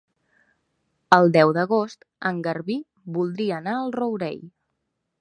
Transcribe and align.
El 1.17 1.29
deu 1.35 1.53
d'agost 1.59 2.09
en 2.31 2.41
Garbí 2.49 2.81
voldria 3.19 3.63
anar 3.63 3.79
al 3.85 3.97
Rourell. 4.01 4.47